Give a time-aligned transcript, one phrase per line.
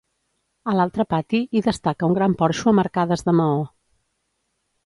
[0.71, 3.61] A l'altre pati hi destaca un gran porxo amb arcades de maó.